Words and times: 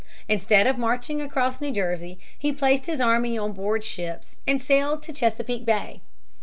Instead 0.27 0.65
of 0.65 0.79
marching 0.79 1.21
across 1.21 1.61
New 1.61 1.69
Jersey, 1.71 2.17
he 2.35 2.51
placed 2.51 2.87
his 2.87 2.99
army 2.99 3.37
on 3.37 3.51
board 3.51 3.83
ships, 3.83 4.41
and 4.47 4.59
sailed 4.59 5.03
to 5.03 5.13
Chesapeake 5.13 5.63
Bay. 5.63 6.01